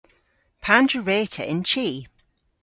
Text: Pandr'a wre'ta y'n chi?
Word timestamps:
Pandr'a 0.65 0.99
wre'ta 1.07 1.43
y'n 1.51 1.61
chi? 1.69 1.87